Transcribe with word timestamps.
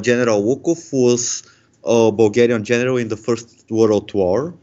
General 0.00 0.42
Lukov 0.42 0.92
was 0.92 1.42
a 1.84 2.12
Bulgarian 2.12 2.64
general 2.64 2.96
in 2.96 3.08
the 3.08 3.16
First 3.16 3.64
World 3.70 4.12
War. 4.12 4.54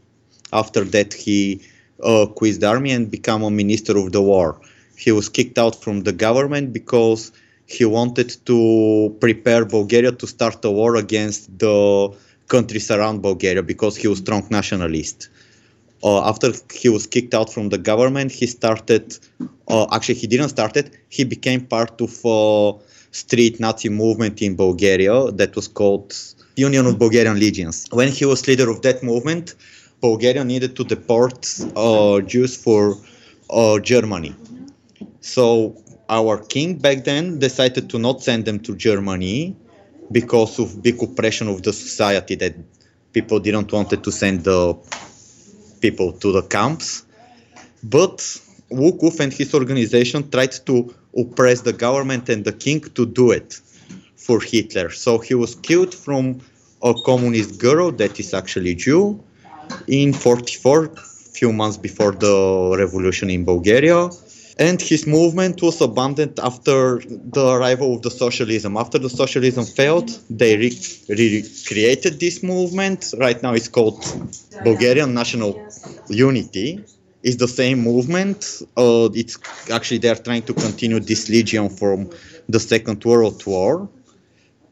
After 0.52 0.84
that, 0.84 1.12
he 1.14 1.60
uh, 2.02 2.26
quit 2.26 2.60
the 2.60 2.66
army 2.66 2.92
and 2.92 3.10
became 3.10 3.42
a 3.42 3.50
minister 3.50 3.96
of 3.98 4.12
the 4.12 4.22
war. 4.22 4.60
He 4.96 5.12
was 5.12 5.28
kicked 5.28 5.58
out 5.58 5.74
from 5.82 6.02
the 6.02 6.12
government 6.12 6.72
because 6.72 7.32
he 7.66 7.84
wanted 7.84 8.36
to 8.46 9.16
prepare 9.20 9.64
Bulgaria 9.64 10.12
to 10.12 10.26
start 10.26 10.64
a 10.64 10.70
war 10.70 10.96
against 10.96 11.58
the 11.58 12.10
countries 12.48 12.90
around 12.90 13.22
Bulgaria 13.22 13.62
because 13.62 13.96
he 13.96 14.08
was 14.08 14.18
strong 14.18 14.46
nationalist. 14.50 15.28
Uh, 16.02 16.28
after 16.28 16.52
he 16.72 16.88
was 16.88 17.06
kicked 17.06 17.34
out 17.34 17.52
from 17.52 17.68
the 17.68 17.78
government, 17.78 18.30
he 18.30 18.46
started. 18.46 19.18
Uh, 19.66 19.86
actually, 19.92 20.14
he 20.14 20.26
didn't 20.26 20.48
start 20.48 20.76
it. 20.76 20.96
He 21.08 21.24
became 21.24 21.66
part 21.66 22.00
of 22.00 22.12
a 22.24 22.72
street 23.10 23.60
Nazi 23.60 23.88
movement 23.88 24.42
in 24.42 24.56
Bulgaria 24.56 25.30
that 25.32 25.54
was 25.56 25.68
called 25.68 26.14
Union 26.56 26.86
of 26.86 26.98
Bulgarian 26.98 27.38
Legions. 27.38 27.86
When 27.90 28.08
he 28.08 28.24
was 28.24 28.46
leader 28.46 28.68
of 28.70 28.82
that 28.82 29.02
movement, 29.02 29.54
Bulgaria 30.00 30.44
needed 30.44 30.76
to 30.76 30.84
deport 30.84 31.46
uh, 31.76 32.20
Jews 32.20 32.56
for 32.56 32.96
uh, 33.50 33.78
Germany. 33.78 34.34
So 35.20 35.76
our 36.08 36.38
king 36.38 36.78
back 36.78 37.04
then 37.04 37.38
decided 37.38 37.90
to 37.90 37.98
not 37.98 38.22
send 38.22 38.44
them 38.44 38.60
to 38.60 38.74
Germany 38.76 39.56
because 40.10 40.58
of 40.58 40.82
big 40.82 41.02
oppression 41.02 41.48
of 41.48 41.62
the 41.62 41.72
society 41.72 42.34
that 42.36 42.54
people 43.12 43.40
didn't 43.40 43.70
wanted 43.72 44.02
to 44.04 44.12
send 44.12 44.44
the 44.44 44.74
people 45.80 46.12
to 46.12 46.32
the 46.32 46.42
camps. 46.42 47.04
But 47.82 48.18
Lukov 48.70 49.20
and 49.20 49.32
his 49.32 49.54
organization 49.54 50.30
tried 50.30 50.52
to 50.66 50.94
oppress 51.16 51.62
the 51.62 51.72
government 51.72 52.28
and 52.28 52.44
the 52.44 52.52
king 52.52 52.80
to 52.80 53.06
do 53.06 53.30
it 53.30 53.60
for 54.16 54.40
Hitler. 54.40 54.90
So 54.90 55.18
he 55.18 55.34
was 55.34 55.54
killed 55.54 55.94
from 55.94 56.40
a 56.82 56.94
communist 57.04 57.58
girl 57.58 57.90
that 57.92 58.18
is 58.20 58.34
actually 58.34 58.74
Jew 58.74 59.20
in 59.86 60.12
44, 60.12 60.88
few 61.32 61.52
months 61.52 61.76
before 61.76 62.12
the 62.12 62.76
revolution 62.78 63.30
in 63.30 63.44
Bulgaria. 63.44 64.10
And 64.60 64.82
his 64.82 65.06
movement 65.06 65.62
was 65.62 65.80
abandoned 65.80 66.40
after 66.40 66.98
the 66.98 67.46
arrival 67.46 67.94
of 67.94 68.02
the 68.02 68.10
socialism. 68.10 68.76
After 68.76 68.98
the 68.98 69.08
socialism 69.08 69.64
failed, 69.64 70.10
they 70.28 70.56
re- 70.56 70.76
recreated 71.08 72.18
this 72.18 72.42
movement. 72.42 73.14
Right 73.18 73.40
now 73.40 73.52
it's 73.54 73.68
called 73.68 74.04
Bulgarian 74.64 75.14
National 75.14 75.52
Unity. 76.08 76.84
It's 77.28 77.36
the 77.36 77.54
same 77.62 77.80
movement. 77.80 78.62
Uh, 78.74 79.10
it's 79.12 79.36
actually 79.70 79.98
they're 79.98 80.22
trying 80.28 80.44
to 80.50 80.54
continue 80.54 80.98
this 80.98 81.28
legion 81.28 81.68
from 81.68 82.08
the 82.48 82.58
Second 82.58 83.04
World 83.04 83.44
War. 83.44 83.86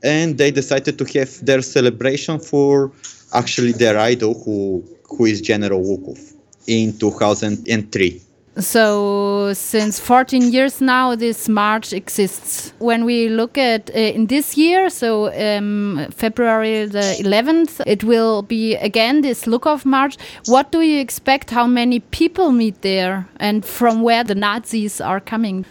And 0.02 0.38
they 0.38 0.50
decided 0.50 0.96
to 0.96 1.04
have 1.18 1.44
their 1.44 1.60
celebration 1.60 2.38
for 2.38 2.92
actually 3.34 3.72
their 3.72 3.98
idol, 3.98 4.32
who, 4.42 4.82
who 5.04 5.26
is 5.26 5.42
General 5.42 5.82
Lukov, 5.82 6.32
in 6.66 6.96
2003. 6.98 8.22
So, 8.58 9.52
since 9.52 10.00
14 10.00 10.50
years 10.50 10.80
now, 10.80 11.14
this 11.14 11.46
march 11.46 11.92
exists. 11.92 12.72
When 12.78 13.04
we 13.04 13.28
look 13.28 13.58
at 13.58 13.90
uh, 13.90 13.98
in 13.98 14.28
this 14.28 14.56
year, 14.56 14.88
so 14.88 15.30
um, 15.34 16.06
February 16.10 16.86
the 16.86 17.18
11th, 17.20 17.82
it 17.86 18.02
will 18.02 18.40
be 18.40 18.74
again 18.76 19.20
this 19.20 19.44
Lukov 19.44 19.84
march. 19.84 20.16
What 20.46 20.72
do 20.72 20.80
you 20.80 21.00
expect? 21.00 21.50
How 21.50 21.66
many 21.66 22.00
people 22.00 22.50
meet 22.50 22.80
there, 22.80 23.28
and 23.40 23.62
from 23.62 24.00
where 24.00 24.24
the 24.24 24.34
Nazis 24.34 25.02
are 25.02 25.20
coming? 25.20 25.66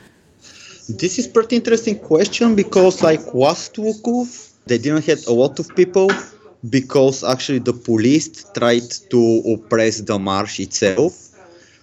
This 0.88 1.18
is 1.18 1.26
pretty 1.26 1.56
interesting 1.56 1.98
question 1.98 2.56
because, 2.56 3.02
like 3.02 3.34
West 3.34 3.78
Lukov, 3.78 4.54
they 4.68 4.78
didn't 4.78 5.06
have 5.06 5.26
a 5.26 5.34
lot 5.34 5.58
of 5.58 5.76
people 5.76 6.12
because 6.70 7.24
actually 7.24 7.60
the 7.60 7.74
police 7.74 8.46
tried 8.54 8.92
to 9.10 9.42
oppress 9.48 10.02
the 10.02 10.20
march 10.20 10.60
itself. 10.60 11.32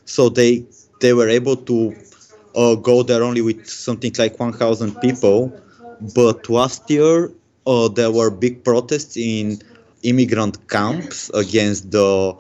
So 0.05 0.29
they 0.29 0.65
they 1.03 1.13
were 1.13 1.29
able 1.29 1.57
to 1.57 1.95
uh, 2.55 2.75
go 2.77 3.03
there 3.03 3.23
only 3.23 3.43
with 3.43 3.67
something 3.67 4.13
like 4.19 4.39
1,000 4.39 5.01
people. 5.01 5.53
But 6.15 6.49
last 6.49 6.89
year, 6.89 7.31
uh, 7.67 7.89
there 7.89 8.11
were 8.11 8.31
big 8.31 8.65
protests 8.65 9.17
in 9.17 9.61
immigrant 10.03 10.69
camps 10.69 11.31
against 11.35 11.91
the 11.91 12.35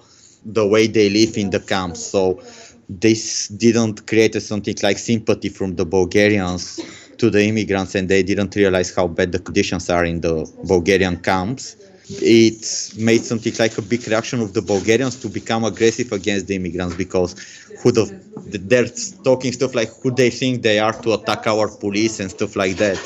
the 0.45 0.67
way 0.67 0.89
they 0.89 1.09
live 1.09 1.37
in 1.37 1.51
the 1.51 1.61
camps. 1.61 2.01
So 2.05 2.43
this 2.89 3.47
didn't 3.49 4.09
create 4.09 4.35
something 4.43 4.75
like 4.83 4.99
sympathy 4.99 5.49
from 5.49 5.77
the 5.77 5.85
Bulgarians 5.85 6.81
to 7.19 7.31
the 7.31 7.45
immigrants, 7.45 7.95
and 7.95 8.09
they 8.09 8.25
didn't 8.25 8.57
realize 8.57 8.93
how 8.93 9.07
bad 9.07 9.31
the 9.31 9.39
conditions 9.39 9.89
are 9.89 10.05
in 10.05 10.21
the 10.21 10.51
Bulgarian 10.65 11.17
camps 11.19 11.77
it 12.21 12.93
made 12.99 13.23
something 13.25 13.53
like 13.59 13.79
a 13.79 13.83
big 13.83 14.07
reaction 14.07 14.41
of 14.41 14.53
the 14.53 14.63
Bulgarians 14.63 15.17
to 15.21 15.29
become 15.29 15.65
aggressive 15.65 16.13
against 16.13 16.47
the 16.47 16.57
immigrants 16.57 16.97
because 16.97 17.35
who 17.83 17.93
the, 17.93 18.05
they're 18.47 18.89
talking 19.25 19.53
stuff 19.53 19.75
like 19.75 19.91
who 20.03 20.11
they 20.11 20.31
think 20.31 20.63
they 20.63 20.79
are 20.79 20.93
to 20.93 21.13
attack 21.15 21.47
our 21.47 21.69
police 21.69 22.21
and 22.21 22.31
stuff 22.31 22.57
like 22.57 22.77
that. 22.77 22.97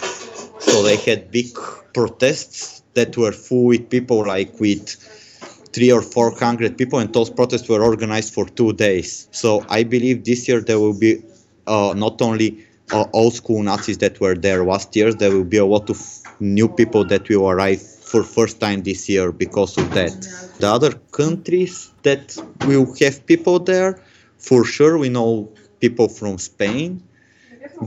So 0.61 0.83
they 0.83 0.97
had 0.97 1.31
big 1.31 1.47
protests 1.95 2.83
that 2.95 3.17
were 3.17 3.33
full 3.33 3.67
with 3.67 3.91
people, 3.91 4.27
like 4.27 4.59
with 4.59 4.89
three 5.73 5.93
or 5.93 6.03
four 6.03 6.31
hundred 6.31 6.79
people, 6.79 6.99
and 6.99 7.13
those 7.13 7.31
protests 7.31 7.69
were 7.69 7.83
organized 7.83 8.33
for 8.33 8.47
two 8.47 8.73
days. 8.73 9.29
So 9.33 9.65
I 9.69 9.85
believe 9.85 10.25
this 10.25 10.49
year 10.49 10.61
there 10.61 10.81
will 10.81 10.99
be 10.99 11.23
uh, 11.67 11.95
not 11.97 12.23
only 12.23 12.65
uh, 12.93 13.05
old 13.13 13.35
school 13.35 13.63
Nazis 13.63 13.99
that 13.99 14.21
were 14.21 14.35
there 14.35 14.65
last 14.65 14.97
year, 14.97 15.13
there 15.13 15.31
will 15.31 15.45
be 15.45 15.59
a 15.59 15.67
lot 15.67 15.91
of 15.91 16.01
new 16.41 16.69
people 16.69 17.05
that 17.07 17.29
will 17.29 17.49
arrive 17.49 17.83
for 18.07 18.23
first 18.23 18.61
time 18.61 18.83
this 18.83 19.09
year 19.09 19.33
because 19.33 19.77
of 19.77 19.87
that. 19.93 20.15
The 20.61 20.69
other 20.69 20.93
countries 20.93 21.93
that 22.03 22.39
will 22.67 22.87
have 23.01 23.27
people 23.27 23.59
there, 23.59 24.01
for 24.39 24.65
sure, 24.65 24.97
we 24.97 25.09
know 25.09 25.51
people 25.81 26.09
from 26.09 26.39
Spain 26.39 27.03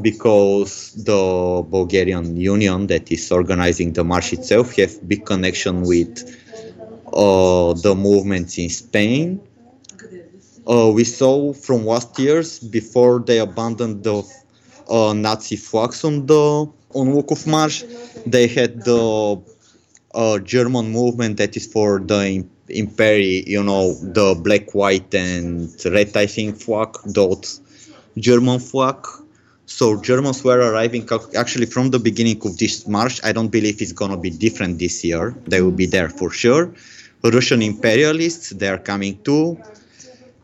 because 0.01 0.93
the 0.93 1.63
Bulgarian 1.67 2.35
Union 2.37 2.87
that 2.87 3.11
is 3.11 3.31
organizing 3.31 3.93
the 3.93 4.03
march 4.03 4.33
itself 4.33 4.75
have 4.75 4.93
big 5.07 5.25
connection 5.25 5.81
with 5.81 6.13
uh, 7.13 7.73
the 7.73 7.95
movements 7.95 8.57
in 8.57 8.69
Spain. 8.69 9.41
Uh, 10.67 10.91
we 10.93 11.03
saw 11.03 11.53
from 11.53 11.85
last 11.85 12.19
years 12.19 12.59
before 12.59 13.19
they 13.19 13.39
abandoned 13.39 14.03
the 14.03 14.21
uh, 14.89 15.13
Nazi 15.13 15.55
flags 15.55 16.03
on 16.03 16.25
the 16.25 16.69
on 16.93 17.07
Lukov 17.13 17.45
March, 17.47 17.83
they 18.25 18.47
had 18.47 18.83
the 18.83 19.39
a 20.13 20.39
German 20.43 20.91
movement 20.91 21.37
that 21.37 21.55
is 21.55 21.65
for 21.67 21.99
the 21.99 22.45
Imperi, 22.69 23.45
you 23.47 23.63
know, 23.63 23.93
the 23.93 24.35
black, 24.35 24.73
white, 24.73 25.13
and 25.13 25.69
red, 25.85 26.15
I 26.15 26.25
think, 26.25 26.57
flag, 26.57 26.95
those 27.05 27.61
German 28.17 28.59
flag. 28.59 29.05
So 29.65 30.01
Germans 30.01 30.43
were 30.43 30.59
arriving 30.59 31.07
actually 31.37 31.67
from 31.67 31.91
the 31.91 31.99
beginning 31.99 32.41
of 32.43 32.57
this 32.57 32.87
march. 32.87 33.19
I 33.23 33.31
don't 33.31 33.49
believe 33.49 33.81
it's 33.81 33.91
gonna 33.91 34.17
be 34.17 34.31
different 34.31 34.79
this 34.79 35.03
year. 35.03 35.35
They 35.47 35.61
will 35.61 35.71
be 35.71 35.85
there 35.85 36.09
for 36.09 36.31
sure. 36.31 36.73
Russian 37.23 37.61
imperialists, 37.61 38.49
they 38.51 38.67
are 38.67 38.79
coming 38.79 39.21
too. 39.23 39.59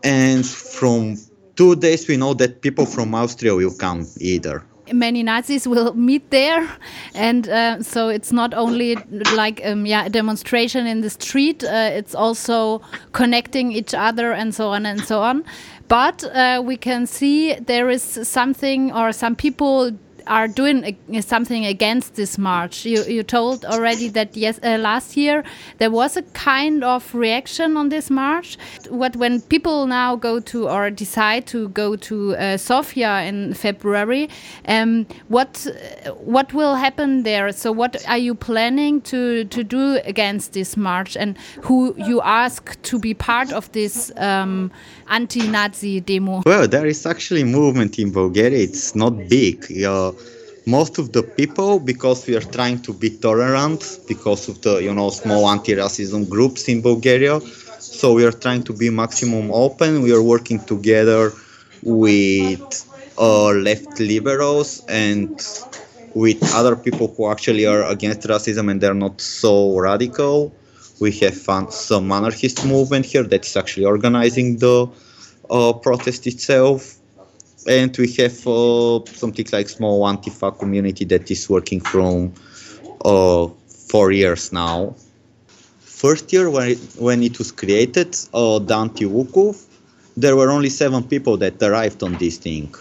And 0.03 0.45
from 0.45 1.17
two 1.55 1.75
days, 1.75 2.07
we 2.07 2.17
know 2.17 2.33
that 2.35 2.61
people 2.61 2.85
from 2.85 3.15
Austria 3.15 3.55
will 3.55 3.73
come 3.73 4.05
either 4.19 4.63
many 4.93 5.23
Nazis 5.23 5.67
will 5.67 5.93
meet 5.93 6.29
there, 6.29 6.69
and 7.13 7.47
uh, 7.47 7.81
so 7.83 8.09
it's 8.09 8.31
not 8.31 8.53
only 8.53 8.95
like 9.35 9.61
um, 9.65 9.85
yeah 9.85 10.05
a 10.05 10.09
demonstration 10.09 10.87
in 10.87 11.01
the 11.01 11.09
street. 11.09 11.63
Uh, 11.63 11.89
it's 11.93 12.15
also 12.15 12.81
connecting 13.11 13.71
each 13.71 13.93
other 13.93 14.31
and 14.31 14.53
so 14.53 14.69
on 14.69 14.85
and 14.85 15.01
so 15.01 15.21
on. 15.21 15.43
But 15.87 16.23
uh, 16.23 16.61
we 16.65 16.77
can 16.77 17.05
see 17.05 17.53
there 17.55 17.89
is 17.89 18.01
something 18.03 18.91
or 18.91 19.11
some 19.11 19.35
people 19.35 19.91
are 20.27 20.47
doing 20.47 20.97
something 21.21 21.65
against 21.65 22.15
this 22.15 22.37
march. 22.37 22.85
You, 22.85 23.03
you 23.03 23.23
told 23.23 23.65
already 23.65 24.09
that 24.09 24.35
yes, 24.35 24.59
uh, 24.63 24.77
last 24.77 25.17
year 25.17 25.43
there 25.77 25.91
was 25.91 26.17
a 26.17 26.21
kind 26.33 26.83
of 26.83 27.13
reaction 27.13 27.77
on 27.77 27.89
this 27.89 28.09
march. 28.09 28.57
What 28.89 29.15
when 29.15 29.41
people 29.41 29.87
now 29.87 30.15
go 30.15 30.39
to 30.39 30.69
or 30.69 30.89
decide 30.89 31.45
to 31.47 31.69
go 31.69 31.95
to 31.95 32.35
uh, 32.35 32.57
Sofia 32.57 33.21
in 33.21 33.53
February, 33.53 34.29
um, 34.67 35.05
what 35.27 35.67
what 36.19 36.53
will 36.53 36.75
happen 36.75 37.23
there? 37.23 37.51
So 37.51 37.71
what 37.71 38.03
are 38.07 38.17
you 38.17 38.35
planning 38.35 39.01
to 39.01 39.45
to 39.45 39.63
do 39.63 39.99
against 40.05 40.53
this 40.53 40.77
march, 40.77 41.15
and 41.15 41.37
who 41.61 41.95
you 41.97 42.21
ask 42.21 42.81
to 42.83 42.99
be 42.99 43.13
part 43.13 43.51
of 43.51 43.71
this 43.71 44.11
um, 44.17 44.71
anti-Nazi 45.09 46.01
demo? 46.01 46.41
Well, 46.45 46.67
there 46.67 46.85
is 46.85 47.05
actually 47.05 47.43
movement 47.43 47.99
in 47.99 48.11
Bulgaria. 48.11 48.59
It's 48.59 48.95
not 48.95 49.13
big. 49.29 49.65
Uh, 49.85 50.11
most 50.65 50.97
of 50.97 51.11
the 51.11 51.23
people, 51.23 51.79
because 51.79 52.25
we 52.27 52.35
are 52.35 52.47
trying 52.57 52.81
to 52.81 52.93
be 52.93 53.09
tolerant, 53.09 53.99
because 54.07 54.49
of 54.49 54.61
the 54.61 54.77
you 54.77 54.93
know 54.93 55.09
small 55.09 55.47
anti-racism 55.49 56.27
groups 56.29 56.67
in 56.67 56.81
Bulgaria, 56.81 57.39
so 57.79 58.13
we 58.13 58.25
are 58.25 58.31
trying 58.31 58.63
to 58.63 58.73
be 58.73 58.89
maximum 58.89 59.51
open. 59.51 60.01
We 60.01 60.11
are 60.13 60.23
working 60.23 60.59
together 60.59 61.31
with 61.83 62.85
uh, 63.17 63.49
left 63.49 63.99
liberals 63.99 64.83
and 64.87 65.29
with 66.15 66.39
other 66.55 66.75
people 66.75 67.13
who 67.15 67.29
actually 67.29 67.65
are 67.65 67.83
against 67.83 68.21
racism 68.21 68.71
and 68.71 68.81
they're 68.81 68.93
not 68.93 69.21
so 69.21 69.77
radical. 69.77 70.55
We 70.99 71.11
have 71.19 71.35
some 71.71 72.11
anarchist 72.11 72.65
movement 72.65 73.05
here 73.05 73.23
that 73.23 73.45
is 73.45 73.55
actually 73.57 73.85
organizing 73.85 74.57
the 74.57 74.87
uh, 75.49 75.73
protest 75.73 76.25
itself. 76.25 76.95
And 77.67 77.95
we 77.97 78.11
have 78.13 78.47
uh, 78.47 79.05
something 79.05 79.47
like 79.51 79.69
small 79.69 80.03
Antifa 80.03 80.57
community 80.57 81.05
that 81.05 81.29
is 81.31 81.49
working 81.49 81.79
from 81.79 82.33
uh, 83.03 83.47
four 83.67 84.11
years 84.11 84.53
now. 84.53 84.95
First 85.79 86.31
year 86.31 86.49
when 86.49 86.71
it, 86.71 86.79
when 86.97 87.23
it 87.23 87.39
was 87.39 87.51
created, 87.51 88.15
uh, 88.33 88.59
the 88.59 88.75
Anti-Lukov, 88.75 89.65
there 90.17 90.35
were 90.35 90.51
only 90.51 90.69
seven 90.69 91.03
people 91.03 91.37
that 91.37 91.61
arrived 91.61 92.03
on 92.03 92.13
this 92.17 92.37
thing. 92.37 92.73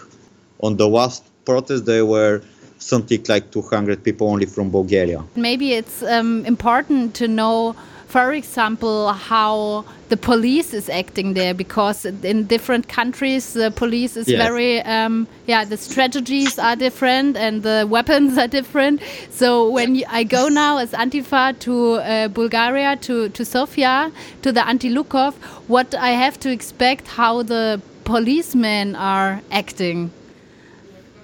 On 0.61 0.77
the 0.77 0.87
last 0.87 1.23
protest, 1.45 1.85
there 1.85 2.05
were 2.05 2.41
something 2.77 3.23
like 3.27 3.51
200 3.51 4.03
people 4.03 4.27
only 4.27 4.45
from 4.45 4.69
Bulgaria. 4.69 5.23
Maybe 5.35 5.73
it's 5.73 6.03
um, 6.03 6.45
important 6.45 7.15
to 7.15 7.27
know, 7.27 7.75
for 8.07 8.31
example, 8.33 9.11
how 9.11 9.85
the 10.09 10.17
police 10.17 10.73
is 10.73 10.87
acting 10.89 11.33
there, 11.33 11.53
because 11.53 12.05
in 12.05 12.45
different 12.45 12.87
countries 12.87 13.53
the 13.53 13.71
police 13.71 14.15
is 14.15 14.27
Yes. 14.27 14.41
very, 14.45 14.81
um, 14.83 15.27
yeah, 15.47 15.65
the 15.65 15.77
strategies 15.77 16.59
are 16.59 16.75
different 16.75 17.35
and 17.37 17.63
the 17.63 17.85
weapons 17.89 18.37
are 18.37 18.47
different. 18.47 19.01
So 19.31 19.69
when 19.69 19.95
you, 19.95 20.05
I 20.09 20.23
go 20.23 20.47
now 20.47 20.77
as 20.77 20.91
Antifa 20.91 21.57
to 21.59 21.93
uh, 21.95 22.27
Bulgaria, 22.29 22.95
to, 23.07 23.29
to 23.29 23.43
Sofia, 23.43 24.11
to 24.43 24.51
the 24.51 24.65
Anti-Lukov, 24.67 25.33
what 25.67 25.95
I 25.95 26.11
have 26.11 26.39
to 26.41 26.51
expect 26.51 27.07
how 27.07 27.41
the 27.43 27.81
policemen 28.03 28.95
are 28.95 29.41
acting. 29.51 30.11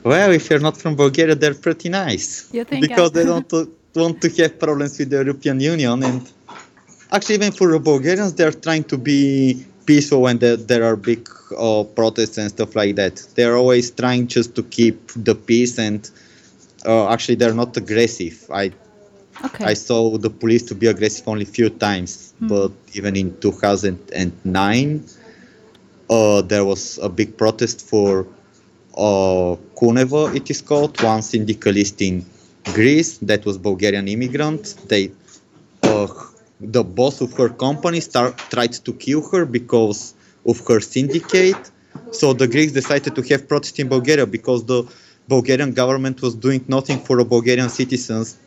Well, 0.03 0.31
if 0.31 0.49
you're 0.49 0.59
not 0.59 0.77
from 0.77 0.95
Bulgaria, 0.95 1.35
they're 1.35 1.53
pretty 1.53 1.89
nice. 1.89 2.49
You 2.51 2.63
think 2.63 2.81
because 2.81 3.11
I- 3.11 3.13
they 3.13 3.25
don't 3.25 3.53
want 3.95 4.21
to 4.21 4.29
have 4.41 4.57
problems 4.57 4.97
with 4.97 5.09
the 5.11 5.17
European 5.17 5.59
Union. 5.59 6.01
And 6.03 6.21
actually, 7.11 7.35
even 7.35 7.51
for 7.51 7.71
the 7.71 7.79
Bulgarians, 7.79 8.33
they're 8.33 8.51
trying 8.51 8.83
to 8.85 8.97
be 8.97 9.65
peaceful 9.85 10.21
when 10.21 10.37
there, 10.39 10.57
there 10.57 10.83
are 10.83 10.95
big 10.95 11.29
uh, 11.57 11.83
protests 11.83 12.37
and 12.37 12.49
stuff 12.49 12.75
like 12.75 12.95
that. 12.95 13.25
They're 13.35 13.57
always 13.57 13.91
trying 13.91 14.27
just 14.27 14.55
to 14.55 14.63
keep 14.63 15.11
the 15.15 15.35
peace 15.35 15.77
and 15.77 16.09
uh, 16.85 17.09
actually, 17.09 17.35
they're 17.35 17.53
not 17.53 17.77
aggressive. 17.77 18.49
I 18.51 18.71
Okay. 19.43 19.65
I 19.65 19.73
saw 19.73 20.17
the 20.17 20.29
police 20.29 20.63
to 20.63 20.75
be 20.75 20.87
aggressive 20.87 21.27
only 21.27 21.43
a 21.43 21.47
few 21.47 21.69
times, 21.69 22.33
but 22.41 22.71
even 22.93 23.15
in 23.15 23.35
2009, 23.39 25.05
uh, 26.09 26.41
there 26.41 26.65
was 26.65 26.99
a 27.01 27.09
big 27.09 27.37
protest 27.37 27.81
for 27.81 28.27
uh, 28.95 29.55
Kuneva, 29.75 30.35
it 30.35 30.49
is 30.49 30.61
called, 30.61 31.01
one 31.01 31.21
syndicalist 31.21 32.01
in 32.01 32.25
Greece 32.65 33.17
that 33.19 33.45
was 33.45 33.57
Bulgarian 33.57 34.07
immigrant. 34.07 34.75
They, 34.87 35.11
uh, 35.83 36.07
the 36.61 36.83
boss 36.83 37.21
of 37.21 37.33
her 37.33 37.49
company 37.49 37.99
start, 37.99 38.37
tried 38.49 38.73
to 38.73 38.93
kill 38.93 39.27
her 39.29 39.45
because 39.45 40.13
of 40.45 40.65
her 40.67 40.79
syndicate. 40.79 41.71
So 42.11 42.33
the 42.33 42.47
Greeks 42.47 42.71
decided 42.71 43.15
to 43.15 43.21
have 43.23 43.47
protest 43.47 43.79
in 43.79 43.89
Bulgaria 43.89 44.25
because 44.25 44.65
the 44.65 44.83
Bulgarian 45.27 45.73
government 45.73 46.21
was 46.21 46.35
doing 46.35 46.63
nothing 46.67 46.99
for 46.99 47.17
the 47.17 47.25
Bulgarian 47.25 47.69
citizens 47.69 48.37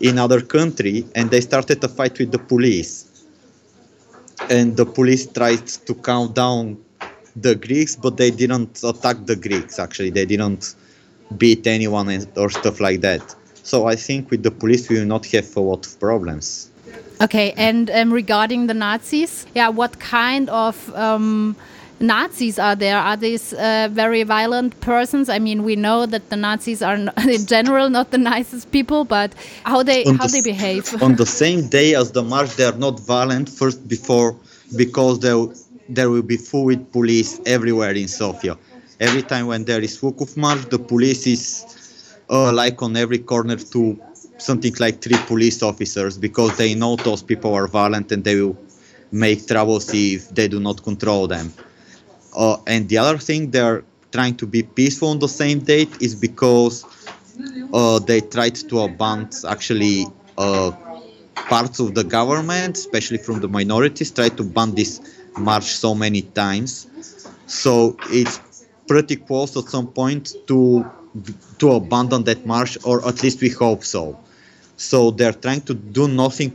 in 0.00 0.18
other 0.18 0.40
country, 0.40 1.06
and 1.14 1.30
they 1.30 1.40
started 1.40 1.82
a 1.82 1.88
fight 1.88 2.18
with 2.18 2.30
the 2.30 2.38
police. 2.38 3.06
And 4.48 4.76
the 4.76 4.86
police 4.86 5.26
tried 5.26 5.66
to 5.86 5.94
calm 5.94 6.32
down 6.32 6.78
the 7.34 7.54
Greeks, 7.54 7.96
but 7.96 8.16
they 8.16 8.30
didn't 8.30 8.82
attack 8.84 9.26
the 9.26 9.36
Greeks. 9.36 9.78
Actually, 9.78 10.10
they 10.10 10.24
didn't 10.24 10.74
beat 11.36 11.66
anyone 11.66 12.08
or 12.36 12.50
stuff 12.50 12.80
like 12.80 13.00
that. 13.00 13.34
So 13.62 13.86
I 13.86 13.96
think 13.96 14.30
with 14.30 14.42
the 14.42 14.50
police 14.50 14.88
we 14.88 14.98
will 14.98 15.06
not 15.06 15.26
have 15.26 15.54
a 15.56 15.60
lot 15.60 15.84
of 15.86 16.00
problems. 16.00 16.70
Okay, 17.20 17.52
and 17.56 17.90
um, 17.90 18.12
regarding 18.12 18.68
the 18.68 18.74
Nazis, 18.74 19.44
yeah, 19.54 19.68
what 19.68 19.98
kind 19.98 20.48
of 20.50 20.94
um, 20.94 21.56
Nazis 22.00 22.58
are 22.58 22.76
there? 22.76 22.96
Are 22.96 23.16
these 23.16 23.52
uh, 23.52 23.88
very 23.90 24.22
violent 24.22 24.80
persons? 24.80 25.28
I 25.28 25.38
mean, 25.40 25.64
we 25.64 25.74
know 25.74 26.06
that 26.06 26.30
the 26.30 26.36
Nazis 26.36 26.80
are 26.80 26.94
in 27.28 27.46
general 27.46 27.90
not 27.90 28.12
the 28.12 28.18
nicest 28.18 28.70
people, 28.70 29.04
but 29.04 29.32
how 29.64 29.82
they 29.82 30.04
On 30.04 30.16
how 30.16 30.26
the 30.26 30.32
they 30.32 30.42
behave? 30.42 31.02
on 31.02 31.16
the 31.16 31.26
same 31.26 31.68
day 31.68 31.94
as 31.94 32.12
the 32.12 32.22
march, 32.22 32.54
they 32.56 32.64
are 32.64 32.78
not 32.78 33.00
violent. 33.00 33.48
First, 33.48 33.88
before 33.88 34.36
because 34.76 35.18
there 35.20 35.38
there 35.88 36.10
will 36.10 36.22
be 36.22 36.36
full 36.36 36.66
with 36.66 36.92
police 36.92 37.40
everywhere 37.46 37.92
in 37.92 38.08
Sofia. 38.08 38.56
Every 39.00 39.22
time 39.22 39.46
when 39.46 39.64
there 39.64 39.80
is 39.80 40.00
Lukov 40.00 40.36
march, 40.36 40.68
the 40.68 40.78
police 40.78 41.26
is 41.26 41.64
uh, 42.30 42.52
like 42.52 42.82
on 42.82 42.96
every 42.96 43.18
corner 43.18 43.56
to 43.56 43.98
something 44.38 44.74
like 44.78 45.00
three 45.02 45.18
police 45.26 45.62
officers 45.62 46.16
because 46.18 46.56
they 46.56 46.74
know 46.74 46.96
those 46.96 47.22
people 47.22 47.54
are 47.54 47.66
violent 47.66 48.12
and 48.12 48.24
they 48.24 48.40
will 48.40 48.56
make 49.10 49.46
troubles 49.46 49.90
if 49.92 50.28
they 50.30 50.48
do 50.48 50.60
not 50.60 50.82
control 50.82 51.26
them. 51.26 51.52
Uh, 52.36 52.56
and 52.66 52.88
the 52.88 52.98
other 52.98 53.18
thing 53.18 53.50
they're 53.50 53.84
trying 54.12 54.36
to 54.36 54.46
be 54.46 54.62
peaceful 54.62 55.08
on 55.08 55.18
the 55.18 55.28
same 55.28 55.58
date 55.60 55.90
is 56.00 56.14
because 56.14 56.84
uh, 57.72 57.98
they 57.98 58.20
tried 58.20 58.54
to 58.54 58.80
abandon 58.80 59.30
actually 59.48 60.06
uh, 60.38 60.70
parts 61.34 61.78
of 61.80 61.94
the 61.94 62.04
government, 62.04 62.76
especially 62.76 63.18
from 63.18 63.40
the 63.40 63.48
minorities, 63.48 64.10
tried 64.10 64.36
to 64.36 64.44
ban 64.44 64.74
this 64.74 65.00
march 65.36 65.64
so 65.64 65.94
many 65.94 66.22
times. 66.22 66.86
So 67.46 67.96
it's 68.10 68.40
pretty 68.86 69.16
close 69.16 69.56
at 69.56 69.64
some 69.64 69.88
point 69.88 70.34
to 70.46 70.84
to 71.58 71.72
abandon 71.72 72.24
that 72.24 72.46
march, 72.46 72.78
or 72.84 73.06
at 73.06 73.22
least 73.22 73.40
we 73.40 73.48
hope 73.50 73.82
so. 73.84 74.18
So 74.78 75.10
they're 75.10 75.32
trying 75.32 75.62
to 75.62 75.74
do 75.74 76.08
nothing 76.08 76.52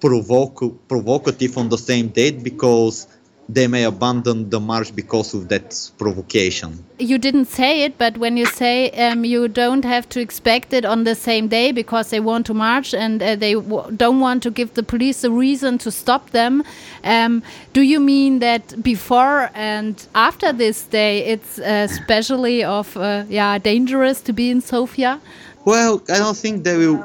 provoc- 0.00 0.76
provocative 0.88 1.56
on 1.56 1.68
the 1.68 1.78
same 1.78 2.08
date 2.08 2.42
because 2.42 3.06
they 3.52 3.66
may 3.66 3.84
abandon 3.84 4.48
the 4.48 4.60
march 4.60 4.94
because 4.94 5.34
of 5.34 5.48
that 5.48 5.90
provocation. 5.98 6.84
You 6.98 7.18
didn't 7.18 7.46
say 7.46 7.82
it, 7.82 7.98
but 7.98 8.16
when 8.16 8.36
you 8.36 8.46
say 8.46 8.90
um, 8.90 9.24
you 9.24 9.48
don't 9.48 9.84
have 9.84 10.08
to 10.10 10.20
expect 10.20 10.72
it 10.72 10.84
on 10.84 11.04
the 11.04 11.14
same 11.14 11.48
day 11.48 11.72
because 11.72 12.10
they 12.10 12.20
want 12.20 12.46
to 12.46 12.54
march 12.54 12.94
and 12.94 13.22
uh, 13.22 13.34
they 13.36 13.54
w 13.54 13.90
don't 13.96 14.20
want 14.20 14.42
to 14.44 14.50
give 14.50 14.74
the 14.74 14.82
police 14.82 15.24
a 15.24 15.30
reason 15.30 15.78
to 15.78 15.90
stop 15.90 16.30
them, 16.30 16.62
um, 17.02 17.42
do 17.72 17.82
you 17.82 17.98
mean 17.98 18.38
that 18.38 18.82
before 18.82 19.50
and 19.54 20.06
after 20.14 20.52
this 20.52 20.84
day 20.84 21.24
it's 21.24 21.58
uh, 21.58 21.86
especially 21.90 22.62
of 22.62 22.96
uh, 22.96 23.24
yeah 23.28 23.58
dangerous 23.58 24.20
to 24.20 24.32
be 24.32 24.50
in 24.50 24.60
Sofia? 24.60 25.20
Well, 25.64 26.02
I 26.08 26.18
don't 26.18 26.36
think 26.36 26.64
they 26.64 26.76
will 26.76 26.98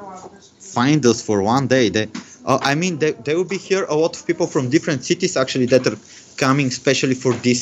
find 0.79 1.01
us 1.11 1.19
for 1.27 1.37
one 1.41 1.65
day. 1.75 1.85
They, 1.89 2.07
uh, 2.45 2.59
I 2.71 2.73
mean, 2.81 2.93
they, 3.01 3.11
they 3.25 3.33
will 3.37 3.51
be 3.57 3.61
here. 3.69 3.83
A 3.85 3.95
lot 3.95 4.13
of 4.17 4.21
people 4.29 4.47
from 4.53 4.69
different 4.75 5.01
cities 5.09 5.33
actually 5.43 5.67
that 5.73 5.83
are 5.91 5.97
coming, 6.45 6.67
especially 6.67 7.15
for 7.15 7.33
this 7.47 7.59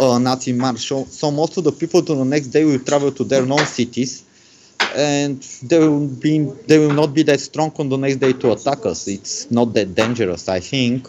uh, 0.00 0.18
Nazi 0.18 0.52
march. 0.52 0.80
So, 0.90 1.04
so 1.20 1.30
most 1.30 1.56
of 1.58 1.64
the 1.64 1.72
people 1.72 2.00
to 2.02 2.14
the 2.14 2.24
next 2.34 2.48
day 2.48 2.64
will 2.64 2.84
travel 2.90 3.10
to 3.12 3.24
their 3.24 3.44
known 3.46 3.66
cities, 3.80 4.12
and 4.96 5.40
they 5.70 5.78
will 5.78 6.08
be 6.26 6.34
they 6.68 6.78
will 6.82 6.96
not 7.02 7.14
be 7.18 7.22
that 7.30 7.40
strong 7.40 7.70
on 7.78 7.88
the 7.88 7.96
next 8.04 8.16
day 8.16 8.32
to 8.42 8.52
attack 8.52 8.80
us. 8.92 9.06
It's 9.08 9.50
not 9.50 9.74
that 9.74 9.94
dangerous, 9.94 10.48
I 10.48 10.60
think. 10.60 11.08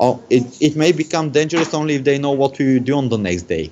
Oh, 0.00 0.22
it, 0.30 0.44
it 0.60 0.76
may 0.76 0.92
become 0.92 1.30
dangerous 1.30 1.72
only 1.72 1.94
if 1.96 2.04
they 2.04 2.18
know 2.18 2.32
what 2.32 2.58
we 2.58 2.64
will 2.74 2.84
do 2.84 2.96
on 2.96 3.08
the 3.08 3.16
next 3.28 3.44
day. 3.44 3.70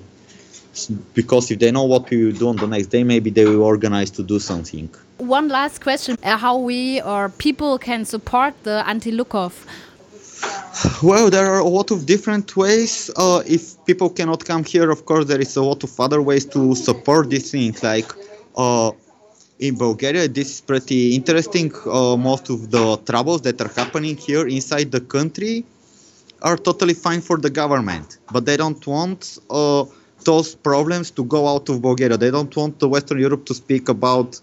S- 0.73 0.91
Because 1.15 1.51
if 1.51 1.59
they 1.59 1.71
know 1.71 1.85
what 1.85 2.09
we 2.11 2.25
will 2.25 2.39
do 2.43 2.49
on 2.49 2.57
the 2.57 2.67
next 2.67 2.89
day, 2.89 3.05
maybe 3.05 3.31
they 3.31 3.45
will 3.45 3.63
organize 3.63 4.11
to 4.11 4.23
do 4.23 4.39
something. 4.39 4.89
One 5.19 5.49
last 5.49 5.81
question: 5.81 6.17
uh, 6.23 6.37
How 6.37 6.57
we 6.59 7.01
or 7.03 7.29
people 7.29 7.79
can 7.79 8.05
support 8.05 8.55
the 8.65 8.83
anti-Lukov? 8.89 9.53
Well, 11.03 11.31
there 11.31 11.47
are 11.53 11.59
a 11.59 11.69
lot 11.79 11.91
of 11.91 12.07
different 12.07 12.57
ways. 12.57 13.11
Uh, 13.17 13.43
if 13.47 13.63
people 13.85 14.09
cannot 14.09 14.45
come 14.45 14.65
here, 14.65 14.91
of 14.91 15.05
course, 15.05 15.27
there 15.27 15.41
is 15.41 15.55
a 15.57 15.63
lot 15.63 15.85
of 15.85 15.93
other 16.01 16.21
ways 16.23 16.45
to 16.47 16.75
support 16.75 17.31
this 17.31 17.51
thing. 17.53 17.77
Like 17.83 18.11
uh, 18.57 18.91
in 19.61 19.77
Bulgaria, 19.77 20.27
this 20.29 20.49
is 20.55 20.61
pretty 20.61 21.15
interesting. 21.15 21.71
Uh, 21.87 22.17
most 22.17 22.51
of 22.51 22.71
the 22.71 22.97
troubles 23.11 23.43
that 23.43 23.61
are 23.61 23.73
happening 23.81 24.17
here 24.17 24.49
inside 24.49 24.91
the 24.91 25.01
country 25.01 25.65
are 26.41 26.57
totally 26.57 26.95
fine 26.95 27.21
for 27.21 27.37
the 27.37 27.51
government, 27.51 28.19
but 28.33 28.47
they 28.47 28.57
don't 28.57 28.85
want 28.87 29.39
uh, 29.51 29.85
those 30.25 30.55
problems 30.55 31.11
to 31.13 31.25
go 31.25 31.47
out 31.47 31.69
of 31.69 31.83
Bulgaria. 31.83 32.17
They 32.17 32.31
don't 32.31 32.55
want 32.57 32.79
the 32.79 32.89
Western 32.89 33.19
Europe 33.19 33.45
to 33.47 33.55
speak 33.55 33.89
about 33.89 34.41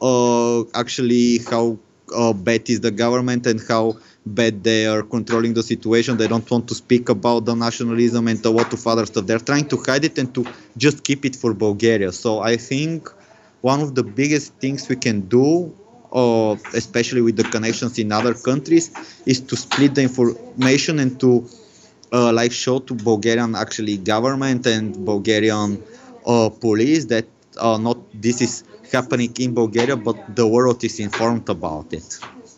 uh, 0.00 0.62
actually 0.74 1.38
how 1.50 1.78
uh, 2.14 2.32
bad 2.32 2.68
is 2.68 2.80
the 2.80 2.90
government 2.90 3.46
and 3.46 3.60
how 3.68 3.96
bad 4.26 4.62
they 4.62 4.86
are 4.86 5.02
controlling 5.02 5.54
the 5.54 5.62
situation. 5.62 6.16
They 6.16 6.28
don't 6.28 6.48
want 6.50 6.68
to 6.68 6.74
speak 6.74 7.08
about 7.08 7.44
the 7.44 7.54
nationalism 7.54 8.28
and 8.28 8.44
a 8.44 8.50
lot 8.50 8.72
of 8.72 8.86
other 8.86 9.06
stuff. 9.06 9.26
They're 9.26 9.38
trying 9.38 9.68
to 9.68 9.76
hide 9.86 10.04
it 10.04 10.18
and 10.18 10.32
to 10.34 10.46
just 10.76 11.04
keep 11.04 11.24
it 11.24 11.34
for 11.36 11.54
Bulgaria. 11.54 12.12
So 12.12 12.40
I 12.40 12.56
think 12.56 13.08
one 13.62 13.80
of 13.80 13.94
the 13.94 14.02
biggest 14.02 14.54
things 14.54 14.88
we 14.88 14.96
can 14.96 15.22
do, 15.22 15.74
uh, 16.12 16.56
especially 16.74 17.22
with 17.22 17.36
the 17.36 17.44
connections 17.44 17.98
in 17.98 18.12
other 18.12 18.34
countries, 18.34 18.90
is 19.26 19.40
to 19.40 19.56
split 19.56 19.94
the 19.94 20.02
information 20.02 20.98
and 20.98 21.18
to 21.20 21.48
uh, 22.12 22.32
live 22.32 22.54
show 22.54 22.78
to 22.78 22.94
Bulgarian 22.94 23.54
actually 23.54 23.96
government 23.98 24.66
and 24.66 25.04
Bulgarian 25.04 25.82
uh, 26.26 26.48
police 26.50 27.06
that 27.06 27.26
uh, 27.58 27.78
not 27.78 27.98
this 28.14 28.40
is 28.40 28.64
happening 28.92 29.32
in 29.38 29.54
Bulgaria, 29.54 29.96
but 29.96 30.16
the 30.36 30.46
world 30.46 30.82
is 30.84 31.00
informed 31.00 31.48
about 31.48 31.92
it. 31.92 32.18